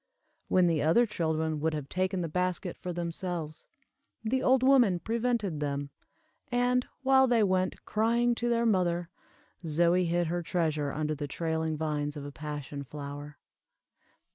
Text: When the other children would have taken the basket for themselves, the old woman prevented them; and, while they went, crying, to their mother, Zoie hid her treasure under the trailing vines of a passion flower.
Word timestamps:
When 0.47 0.65
the 0.65 0.81
other 0.81 1.05
children 1.05 1.59
would 1.59 1.75
have 1.75 1.87
taken 1.87 2.21
the 2.21 2.27
basket 2.27 2.75
for 2.75 2.91
themselves, 2.91 3.67
the 4.23 4.41
old 4.41 4.63
woman 4.63 4.97
prevented 4.97 5.59
them; 5.59 5.91
and, 6.51 6.87
while 7.03 7.27
they 7.27 7.43
went, 7.43 7.85
crying, 7.85 8.33
to 8.33 8.49
their 8.49 8.65
mother, 8.65 9.09
Zoie 9.63 10.07
hid 10.07 10.25
her 10.25 10.41
treasure 10.41 10.91
under 10.91 11.13
the 11.13 11.27
trailing 11.27 11.77
vines 11.77 12.17
of 12.17 12.25
a 12.25 12.31
passion 12.31 12.83
flower. 12.83 13.37